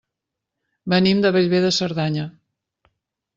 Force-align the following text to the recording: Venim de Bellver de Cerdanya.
Venim 0.93 1.21
de 1.25 1.31
Bellver 1.35 1.61
de 1.67 1.71
Cerdanya. 1.77 2.25